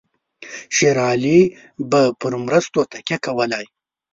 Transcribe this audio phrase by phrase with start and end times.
[0.75, 1.39] شېر علي
[1.89, 3.65] به پر مرستو تکیه کولای.